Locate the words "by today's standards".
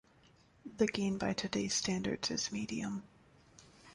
1.19-2.31